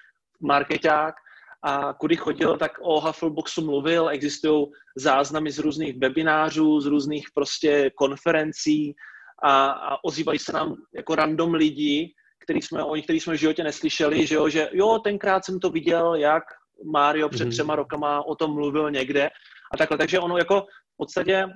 [0.41, 1.15] marketák,
[1.63, 7.91] a kudy chodil, tak o Huffleboxu mluvil, existují záznamy z různých webinářů, z různých prostě
[7.95, 8.95] konferencí
[9.43, 12.15] a, a ozývají se nám jako random lidi,
[12.47, 15.71] který jsme, o kterých jsme v životě neslyšeli, že jo, že jo, tenkrát jsem to
[15.71, 16.45] viděl, jak
[16.93, 17.51] Mario před mhm.
[17.51, 19.31] třema rokama o tom mluvil někde
[19.75, 19.99] a takhle.
[19.99, 21.47] Takže ono jako v podstatě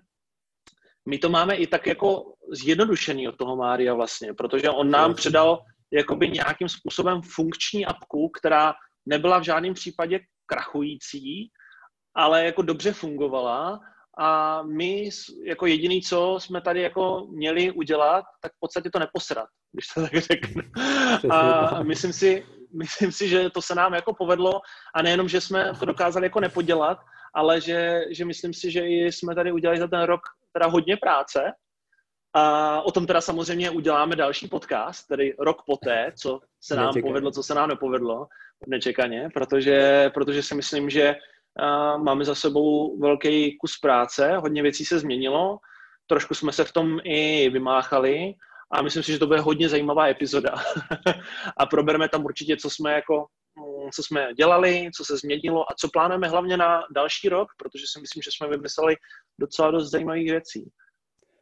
[1.08, 5.58] my to máme i tak jako zjednodušený od toho Mária vlastně, protože on nám předal
[5.92, 8.74] jakoby nějakým způsobem funkční apku, která
[9.06, 11.50] nebyla v žádném případě krachující,
[12.14, 13.80] ale jako dobře fungovala
[14.18, 15.10] a my
[15.44, 20.00] jako jediný, co jsme tady jako měli udělat, tak v podstatě to neposrat, když to
[20.00, 20.62] tak řeknu.
[21.30, 24.60] A myslím si, myslím si, že to se nám jako povedlo
[24.94, 26.98] a nejenom, že jsme to dokázali jako nepodělat,
[27.34, 30.20] ale že, že myslím si, že i jsme tady udělali za ten rok
[30.52, 31.52] teda hodně práce
[32.34, 37.10] a o tom teda samozřejmě uděláme další podcast, tedy rok poté, co se nám Nečekaně.
[37.10, 38.26] povedlo, co se nám nepovedlo,
[38.66, 41.14] nečekaně, protože, protože si myslím, že
[41.96, 45.58] máme za sebou velký kus práce, hodně věcí se změnilo,
[46.06, 48.34] trošku jsme se v tom i vymáchali
[48.72, 50.54] a myslím si, že to bude hodně zajímavá epizoda.
[51.56, 55.74] a probereme tam určitě, co jsme jako mm, co jsme dělali, co se změnilo a
[55.78, 58.96] co plánujeme hlavně na další rok, protože si myslím, že jsme vymysleli
[59.40, 60.70] docela dost zajímavých věcí.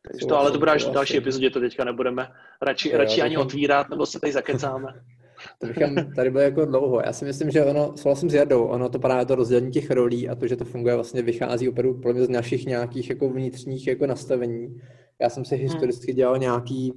[0.09, 2.29] Takže to, ale to bude až v další epizodě, to teďka nebudeme
[2.63, 4.89] radši, radši ani otvírat, nebo se tady zakecáme.
[5.59, 7.01] To bychom tady bylo jako dlouho.
[7.07, 10.29] Já si myslím, že ono, souhlasím s Jardou, ono to právě to rozdělení těch rolí
[10.29, 13.87] a to, že to funguje, vlastně vychází opravdu podle mě z našich nějakých jako vnitřních
[13.87, 14.81] jako nastavení.
[15.21, 15.65] Já jsem si hmm.
[15.65, 16.93] historicky dělal nějaký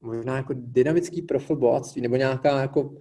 [0.00, 2.94] možná jako dynamický profil bohatství nebo nějaká jako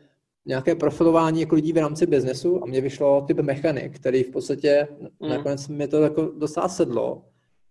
[0.45, 4.87] nějaké profilování jako lidí v rámci biznesu a mě vyšlo typ mechanik, který v podstatě
[5.21, 5.29] mm.
[5.29, 7.25] nakonec mi to jako docela sedlo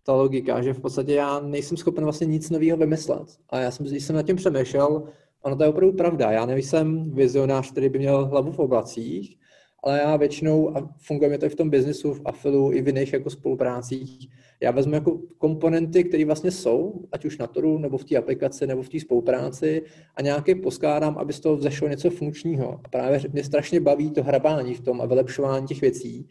[0.06, 3.28] ta logika, že v podstatě já nejsem schopen vlastně nic nového vymyslet.
[3.50, 5.02] A já jsem, když jsem nad tím přemýšlel,
[5.44, 6.30] ono to je opravdu pravda.
[6.30, 9.36] Já nejsem vizionář, který by měl hlavu v oblacích,
[9.84, 12.86] ale já většinou, a funguje mi to i v tom biznisu, v afilu, i v
[12.86, 14.28] jiných jako spoluprácích,
[14.60, 18.66] já vezmu jako komponenty, které vlastně jsou, ať už na toru, nebo v té aplikaci,
[18.66, 19.82] nebo v té spolupráci
[20.16, 22.80] a nějaké poskládám, aby z toho vzešlo něco funkčního.
[22.84, 26.28] A právě mě strašně baví to hrabání v tom a vylepšování těch věcí.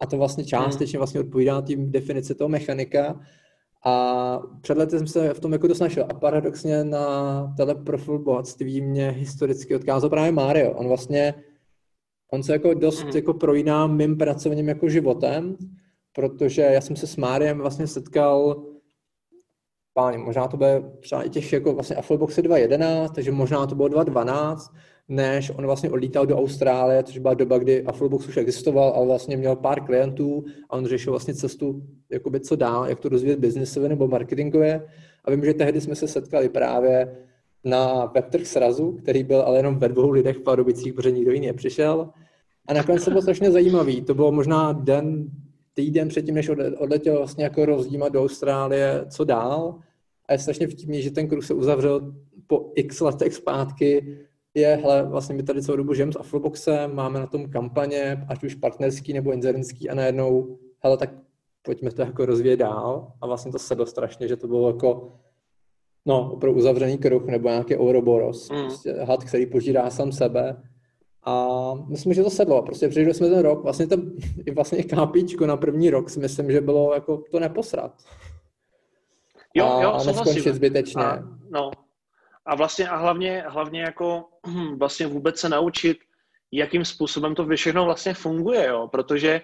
[0.00, 3.20] A to vlastně částečně vlastně odpovídá tím definici toho mechanika.
[3.86, 6.06] A před lety jsem se v tom jako dosnašel.
[6.08, 10.72] A paradoxně na teleprofil bohatství mě historicky odkázal právě Mario.
[10.72, 11.34] On vlastně,
[12.32, 13.10] on se jako dost mm.
[13.14, 15.56] jako projíná mým pracovním jako životem,
[16.12, 18.64] protože já jsem se s Máriem vlastně setkal
[19.94, 23.88] páni, možná to bude třeba i těch jako vlastně Affleboxy 2.11, takže možná to bylo
[23.88, 24.74] 2.12,
[25.08, 29.36] než on vlastně odlítal do Austrálie, což byla doba, kdy Afflebox už existoval, ale vlastně
[29.36, 33.88] měl pár klientů a on řešil vlastně cestu, jakoby co dál, jak to rozvíjet biznesově
[33.88, 34.86] nebo marketingově.
[35.24, 37.16] A vím, že tehdy jsme se setkali právě
[37.64, 41.46] na webtrh srazu, který byl ale jenom ve dvou lidech v Pardubicích, protože nikdo jiný
[41.46, 42.08] nepřišel.
[42.68, 44.02] A nakonec to bylo strašně zajímavý.
[44.02, 45.30] To bylo možná den,
[45.74, 49.78] týden předtím, než odletěl vlastně jako rozdímat do Austrálie, co dál.
[50.28, 52.14] A je strašně vtipný, že ten kruh se uzavřel
[52.46, 54.18] po x letech zpátky
[54.56, 58.44] je, hele, vlastně my tady celou dobu žijeme s Afroboxem, máme na tom kampaně, ať
[58.44, 61.10] už partnerský nebo inzerentský a najednou, hele, tak
[61.62, 65.12] pojďme to jako rozvíjet dál a vlastně to sedlo strašně, že to bylo jako
[66.06, 68.62] no, opravdu uzavřený kruh nebo nějaký Ouroboros, mm.
[68.62, 70.62] prostě had, který požírá sám sebe
[71.22, 72.62] a myslím, že to sedlo.
[72.62, 73.96] Prostě přežili jsme ten rok, vlastně to,
[74.46, 77.92] i vlastně kápíčko na první rok si myslím, že bylo jako to neposrat.
[79.54, 81.02] Jo, jo, a neskončit zbytečně.
[81.02, 81.18] A,
[81.50, 81.70] no,
[82.46, 84.24] a vlastně a hlavně, hlavně jako
[84.78, 85.98] vlastně vůbec se naučit,
[86.52, 89.40] jakým způsobem to všechno vlastně funguje, jo, protože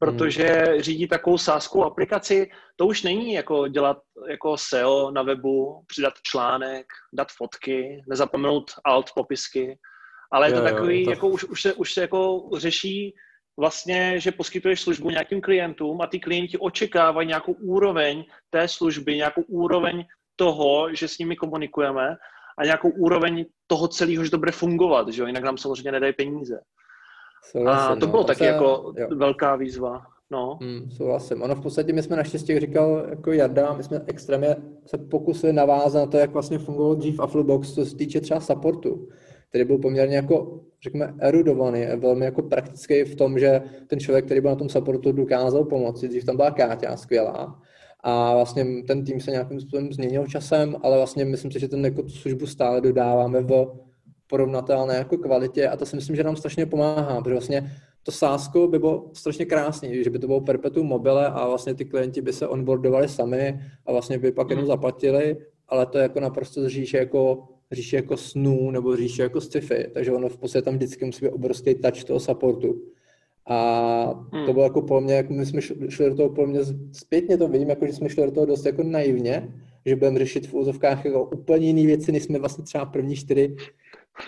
[0.00, 0.80] protože hmm.
[0.80, 3.96] řídí takovou sáskou aplikaci, to už není jako dělat
[4.28, 9.78] jako SEO na webu, přidat článek, dát fotky, nezapomenout alt popisky,
[10.32, 11.10] ale je to takový, to...
[11.10, 13.14] jako už, už, se, už se jako řeší
[13.58, 19.42] vlastně, že poskytuješ službu nějakým klientům a ty klienti očekávají nějakou úroveň té služby, nějakou
[19.42, 20.04] úroveň
[20.36, 22.16] toho, že s nimi komunikujeme
[22.60, 25.26] a nějakou úroveň toho celého, že to bude fungovat, že jo?
[25.26, 26.60] jinak nám samozřejmě nedají peníze.
[27.50, 28.10] Souhlasím, a to no.
[28.10, 28.26] bylo no.
[28.26, 29.08] taky se, jako jo.
[29.16, 30.02] velká výzva.
[30.30, 30.58] No.
[30.62, 31.42] Hmm, souhlasím.
[31.42, 35.52] Ono v podstatě my jsme naštěstí, jak říkal jako Jarda, my jsme extrémně se pokusili
[35.52, 39.08] navázat na to, jak vlastně fungoval dřív Afflebox, co se týče třeba supportu,
[39.48, 44.40] který byl poměrně jako, řekněme, erudovaný, velmi jako praktický v tom, že ten člověk, který
[44.40, 46.08] byl na tom supportu, dokázal pomoci.
[46.08, 47.62] Dřív tam byla Káťa skvělá,
[48.02, 51.84] a vlastně ten tým se nějakým způsobem změnil časem, ale vlastně myslím si, že ten
[51.84, 53.66] jako tu službu stále dodáváme v
[54.26, 58.68] porovnatelné jako kvalitě a to si myslím, že nám strašně pomáhá, protože vlastně to sásko
[58.68, 62.32] by bylo strašně krásný, že by to bylo perpetuum mobile a vlastně ty klienti by
[62.32, 64.68] se onboardovali sami a vlastně by pak jenom mhm.
[64.68, 65.36] zaplatili,
[65.68, 70.12] ale to je jako naprosto říše jako, říše jako snů nebo říše jako sci-fi, takže
[70.12, 72.82] ono v podstatě tam vždycky musí být obrovský touch toho supportu.
[73.46, 74.46] A hmm.
[74.46, 76.60] to bylo jako po mně, jako my jsme šli do toho po mně,
[76.92, 79.54] zpětně to vidím, jako že jsme šli do toho dost jako naivně,
[79.86, 83.56] že budeme řešit v úzovkách jako úplně jiné věci, než jsme vlastně třeba první čtyři,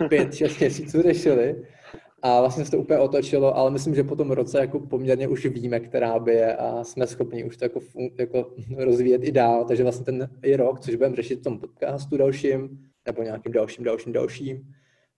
[0.09, 1.63] pět, šest měsíců řešili.
[2.25, 5.47] A vlastně se to úplně otočilo, ale myslím, že po tom roce jako poměrně už
[5.47, 7.81] víme, která by je a jsme schopni už to jako,
[8.19, 9.65] jako rozvíjet i dál.
[9.65, 13.85] Takže vlastně ten i rok, což budeme řešit v tom podcastu dalším, nebo nějakým dalším,
[13.85, 14.63] dalším, dalším,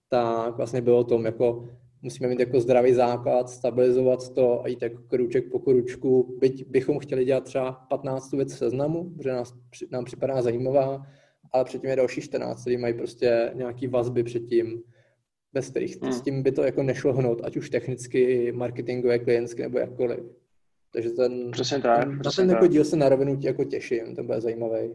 [0.09, 1.69] tak vlastně bylo o tom jako
[2.05, 6.99] musíme mít jako zdravý základ, stabilizovat to a jít jako kruček po kručku, byť bychom
[6.99, 9.53] chtěli dělat třeba 15 věc seznamu, protože nás,
[9.91, 11.05] nám připadá zajímavá,
[11.51, 14.83] ale předtím je další 14, který mají prostě nějaký vazby předtím,
[15.53, 16.11] bez kterých hmm.
[16.11, 20.19] s tím by to jako nešlo hnout, ať už technicky, marketingové, klientské nebo jakkoliv.
[20.93, 24.23] Takže ten, přesně tak, ten, přesně ten jako díl se na rovinu jako těším, to
[24.23, 24.93] bude zajímavý.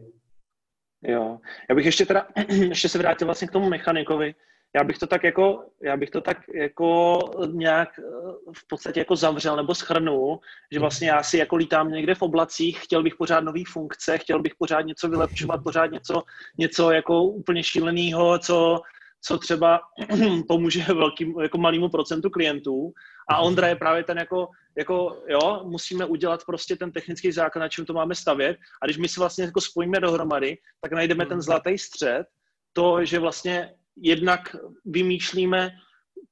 [1.03, 2.27] Jo, já bych ještě teda,
[2.69, 4.35] ještě se vrátil vlastně k tomu mechanikovi,
[4.75, 7.19] já bych to tak jako, já bych to tak jako
[7.51, 8.03] nějak eh,
[8.53, 10.39] v podstatě jako zavřel nebo schrnul,
[10.71, 14.41] že vlastně já si jako lítám někde v oblacích, chtěl bych pořád nový funkce, chtěl
[14.41, 16.23] bych pořád něco vylepšovat, pořád něco,
[16.57, 18.81] něco jako úplně šíleného, co,
[19.21, 19.81] co třeba
[20.47, 22.91] pomůže velkým, jako malému procentu klientů.
[23.29, 27.69] A Ondra je právě ten jako, jako, jo, musíme udělat prostě ten technický základ, na
[27.69, 28.57] čem to máme stavět.
[28.81, 32.27] A když my si vlastně jako spojíme dohromady, tak najdeme ten zlatý střed,
[32.73, 35.69] to, že vlastně jednak vymýšlíme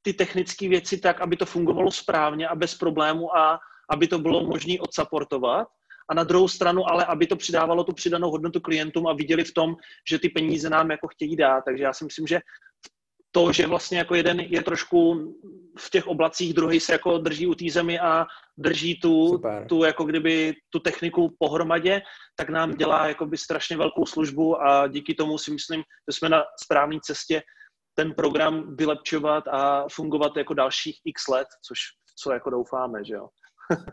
[0.01, 4.45] ty technické věci tak, aby to fungovalo správně a bez problému a aby to bylo
[4.45, 5.67] možné odsaportovat.
[6.09, 9.53] A na druhou stranu, ale aby to přidávalo tu přidanou hodnotu klientům a viděli v
[9.53, 9.75] tom,
[10.09, 11.61] že ty peníze nám jako chtějí dát.
[11.61, 12.39] Takže já si myslím, že
[13.31, 15.15] to, že vlastně jako jeden je trošku
[15.79, 18.25] v těch oblacích, druhý se jako drží u té zemi a
[18.57, 22.01] drží tu, tu jako kdyby tu techniku pohromadě,
[22.35, 26.43] tak nám dělá jakoby strašně velkou službu a díky tomu si myslím, že jsme na
[26.63, 27.41] správné cestě
[27.95, 31.79] ten program vylepčovat a fungovat jako dalších x let, což
[32.23, 33.27] co jako doufáme, že jo.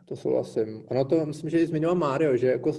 [0.09, 0.87] to souhlasím.
[0.91, 2.73] Ano, to myslím, že i zmiňoval Mário, že jako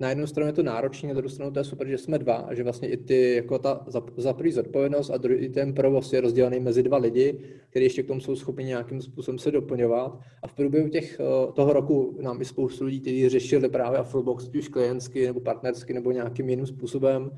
[0.00, 2.34] na jednu stranu je to náročné, na druhou stranu to je super, že jsme dva
[2.34, 6.20] a že vlastně i ty, jako ta za, za zodpovědnost a druhý, ten provoz je
[6.20, 10.18] rozdělený mezi dva lidi, kteří ještě k tomu jsou schopni nějakým způsobem se doplňovat.
[10.42, 14.50] A v průběhu těch, eh, toho roku nám i spoustu lidí, kteří řešili právě Afrobox,
[14.58, 17.30] už klientsky nebo partnersky nebo nějakým jiným způsobem,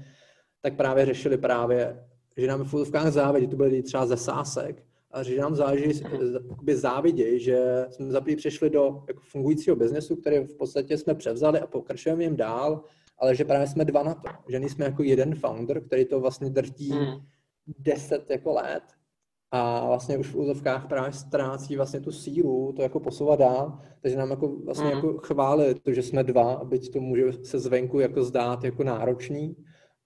[0.62, 2.04] tak právě řešili právě,
[2.36, 4.85] že nám v fotovkách závědí, to byly třeba ze sásek,
[5.22, 6.02] že nám záleží,
[6.72, 11.66] záviděj, že jsme za přešli do jako fungujícího biznesu, který v podstatě jsme převzali a
[11.66, 12.82] pokračujeme jim dál,
[13.18, 16.50] ale že právě jsme dva na to, že nejsme jako jeden founder, který to vlastně
[16.50, 17.20] drtí hmm.
[17.78, 18.82] deset jako let
[19.50, 24.16] a vlastně už v úzovkách právě ztrácí vlastně tu sílu, to jako posouvat dál, takže
[24.16, 24.94] nám jako vlastně hmm.
[24.94, 29.56] jako chváli to, že jsme dva, byť to může se zvenku jako zdát jako náročný,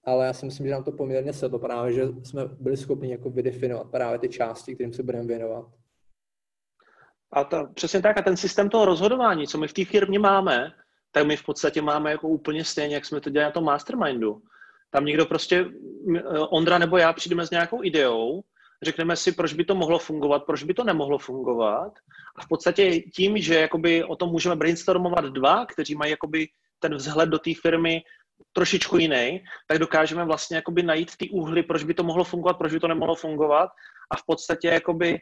[0.05, 3.29] ale já si myslím, že nám to poměrně sedlo právě, že jsme byli schopni jako
[3.29, 5.65] vydefinovat právě ty části, kterým se budeme věnovat.
[7.33, 10.71] A to, přesně tak, a ten systém toho rozhodování, co my v té firmě máme,
[11.11, 14.41] tak my v podstatě máme jako úplně stejně, jak jsme to dělali na tom mastermindu.
[14.89, 15.65] Tam někdo prostě,
[16.49, 18.41] Ondra nebo já přijdeme s nějakou ideou,
[18.83, 21.93] řekneme si, proč by to mohlo fungovat, proč by to nemohlo fungovat.
[22.35, 26.47] A v podstatě tím, že jakoby o tom můžeme brainstormovat dva, kteří mají jakoby
[26.79, 28.01] ten vzhled do té firmy
[28.53, 32.73] trošičku jiný, tak dokážeme vlastně jakoby najít ty úhly, proč by to mohlo fungovat, proč
[32.73, 33.69] by to nemohlo fungovat
[34.11, 35.21] a v podstatě jakoby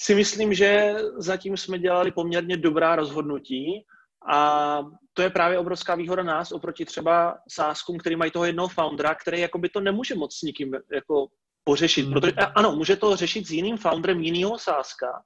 [0.00, 3.84] si myslím, že zatím jsme dělali poměrně dobrá rozhodnutí
[4.28, 4.80] a
[5.14, 9.40] to je právě obrovská výhoda nás oproti třeba sáskům, který mají toho jednoho foundera, který
[9.40, 11.28] jakoby to nemůže moc s nikým jako
[11.64, 12.04] pořešit.
[12.04, 12.12] Hmm.
[12.12, 15.22] Protože, ano, může to řešit s jiným founderem jiného sáska,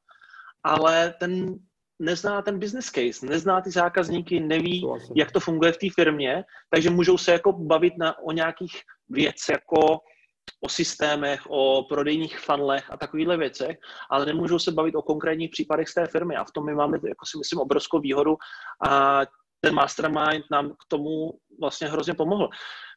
[0.62, 1.54] ale ten
[1.98, 6.90] nezná ten business case, nezná ty zákazníky, neví, jak to funguje v té firmě, takže
[6.90, 9.98] můžou se jako bavit na, o nějakých věcech, jako
[10.60, 13.76] o systémech, o prodejních funnelech a takovýchhle věcech,
[14.10, 16.36] ale nemůžou se bavit o konkrétních případech z té firmy.
[16.36, 18.36] A v tom my máme, jako si myslím, obrovskou výhodu.
[18.88, 19.20] A
[19.60, 22.48] ten mastermind nám k tomu vlastně hrozně pomohl.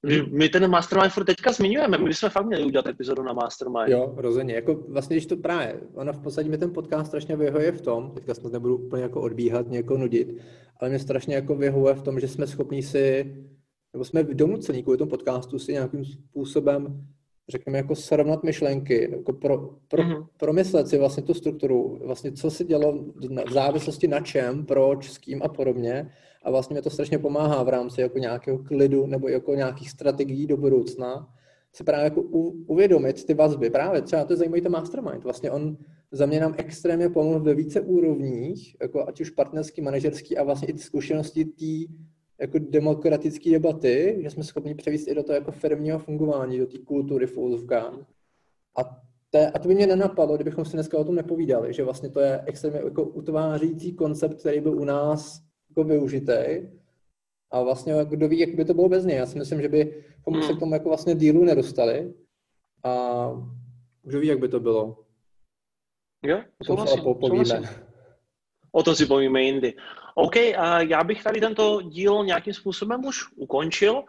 [0.04, 0.38] Hmm.
[0.38, 3.90] My ten mastermind furt teďka zmiňujeme, my bychom fakt měli udělat epizodu na mastermind.
[3.90, 4.56] Jo, rozhodně.
[4.56, 8.12] Jako vlastně, když to právě, ono v podstatě mi ten podcast strašně vyhovuje v tom,
[8.12, 10.38] teďka snad nebudu úplně jako odbíhat, někoho nudit,
[10.82, 13.36] ale mě strašně jako vyhovuje v tom, že jsme schopni si,
[13.94, 17.08] nebo jsme donuceni kvůli tomu podcastu si nějakým způsobem
[17.50, 20.28] řekněme, jako srovnat myšlenky, jako pro, pro, mm-hmm.
[20.38, 23.06] promyslet si vlastně tu strukturu, vlastně co se dělo
[23.48, 26.12] v závislosti na čem, proč, s kým a podobně.
[26.44, 30.48] A vlastně mi to strašně pomáhá v rámci jako nějakého klidu nebo jako nějakých strategií
[30.48, 31.28] do budoucna
[31.74, 33.70] si právě jako u, uvědomit ty vazby.
[33.70, 35.24] Právě třeba to je zajímavý ten mastermind.
[35.24, 35.78] Vlastně on
[36.12, 40.68] za mě nám extrémně pomohl ve více úrovních, jako ať už partnerský, manažerský a vlastně
[40.68, 41.94] i zkušenosti té
[42.42, 46.78] jako demokratické debaty, že jsme schopni převíst i do toho jako firmního fungování, do té
[46.78, 47.38] kultury v.
[48.78, 48.84] A,
[49.30, 52.20] to, a to by mě nenapadlo, kdybychom si dneska o tom nepovídali, že vlastně to
[52.20, 56.68] je extrémně jako utvářící koncept, který byl u nás jako využitý.
[57.52, 59.18] A vlastně kdo ví, jak by to bylo bez něj.
[59.18, 60.44] Já si myslím, že by hmm.
[60.44, 62.14] se k tomu jako vlastně dílu nedostali.
[62.84, 63.32] A
[64.04, 65.04] kdo ví, jak by to bylo.
[66.24, 67.64] Jo, souhlasím, souhlasím.
[68.72, 69.74] O tom si povíme jindy.
[70.20, 70.36] OK,
[70.80, 74.04] já bych tady tento díl nějakým způsobem už ukončil.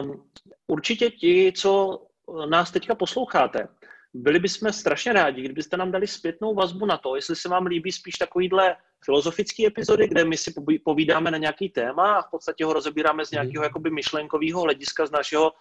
[0.00, 0.24] Um,
[0.66, 2.02] určitě ti, co
[2.48, 3.68] nás teďka posloucháte,
[4.14, 7.92] byli bychom strašně rádi, kdybyste nám dali zpětnou vazbu na to, jestli se vám líbí
[7.92, 10.54] spíš takovýhle filozofický epizody, kde my si
[10.84, 13.64] povídáme na nějaký téma a v podstatě ho rozebíráme z nějakého mhm.
[13.64, 15.52] jakoby myšlenkového hlediska, z našeho,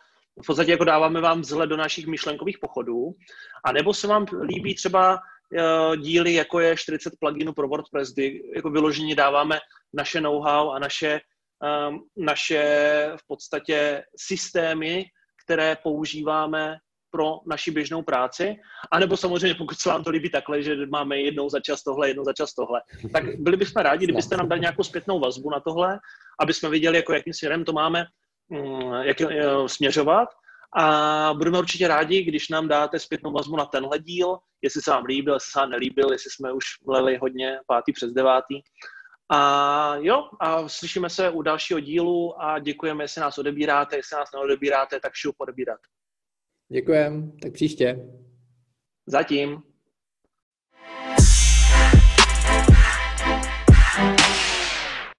[0.44, 3.16] v podstatě jako dáváme vám vzhled do našich myšlenkových pochodů,
[3.64, 5.20] a nebo se vám líbí třeba
[5.96, 9.60] díly, jako je 40 pluginů pro WordPress, kdy jako vyloženě dáváme
[9.94, 11.20] naše know-how a naše,
[11.90, 12.62] um, naše
[13.16, 15.06] v podstatě systémy,
[15.46, 16.78] které používáme
[17.12, 18.56] pro naši běžnou práci,
[18.92, 22.24] anebo samozřejmě pokud se vám to líbí takhle, že máme jednou za čas tohle, jednou
[22.24, 22.82] za čas tohle,
[23.14, 26.00] tak byli bychom rádi, kdybyste nám dali nějakou zpětnou vazbu na tohle,
[26.40, 28.06] aby jsme viděli, jako jakým směrem to máme
[28.50, 29.18] mm, jak
[29.68, 30.30] směřovat.
[30.78, 35.06] A budeme určitě rádi, když nám dáte zpětnou vazbu na tenhle díl, jestli se vám
[35.06, 38.56] líbil, jestli se vám nelíbil, jestli jsme už mleli hodně pátý přes devátý.
[39.32, 44.30] A jo, a slyšíme se u dalšího dílu a děkujeme, jestli nás odebíráte, jestli nás
[44.34, 45.80] neodebíráte, tak šup odebírat.
[46.72, 48.00] Děkujem, tak příště.
[49.08, 49.75] Zatím.